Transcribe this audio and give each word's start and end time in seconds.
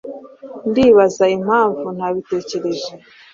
ndibaza 0.69 1.25
impamvu 1.37 1.85
ntabitekereje 1.97 2.91